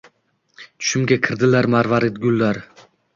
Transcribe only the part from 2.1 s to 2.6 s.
gullar.